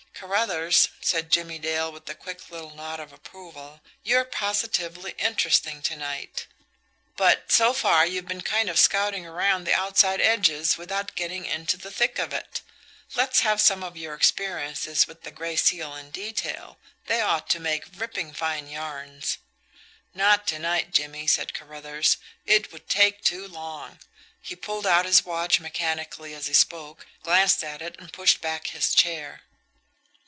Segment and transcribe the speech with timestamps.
[0.23, 5.95] "Carruthers," said Jimmy Dale, with a quick little nod of approval, "you're positively interesting to
[5.95, 6.45] night.
[7.17, 11.75] But, so far, you've been kind of scouting around the outside edges without getting into
[11.75, 12.61] the thick of it.
[13.15, 16.77] Let's have some of your experiences with the Gray Seal in detail;
[17.07, 19.39] they ought to make ripping fine yarns."
[20.13, 23.97] "Not to night, Jimmie," said Carruthers; "it would take too long."
[24.39, 28.67] He pulled out his watch mechanically as he spoke, glanced at it and pushed back
[28.67, 29.41] his chair.